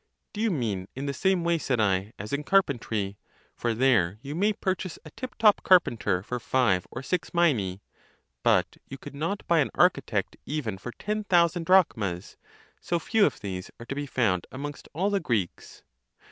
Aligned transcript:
—Do 0.33 0.41
you 0.41 0.49
mean 0.49 0.87
in 0.95 1.05
the 1.05 1.13
same 1.13 1.43
way, 1.43 1.59
said 1.59 1.79
I, 1.79 2.11
as 2.17 2.33
in 2.33 2.43
carpentry? 2.43 3.19
For 3.55 3.75
there 3.75 4.17
you 4.23 4.33
may 4.33 4.51
purchase 4.51 4.97
a 5.05 5.11
tip 5.11 5.35
top 5.37 5.61
carpenter 5.61 6.23
for 6.23 6.39
five 6.39 6.87
or 6.89 7.03
six 7.03 7.35
mine 7.35 7.79
;* 7.35 7.79
but 8.41 8.77
you 8.87 8.97
could 8.97 9.13
not 9.13 9.45
(buy) 9.45 9.59
an 9.59 9.69
architect 9.75 10.37
even 10.43 10.79
for 10.79 10.91
ten 10.93 11.23
thousand 11.25 11.67
drachmas 11.67 12.35
;*° 11.67 12.35
so 12.81 12.97
few 12.97 13.27
of 13.27 13.41
these 13.41 13.69
are 13.79 13.85
to 13.85 13.93
be 13.93 14.07
found 14.07 14.47
amongst 14.51 14.89
all 14.93 15.11
the 15.11 15.19
Greeks. 15.19 15.83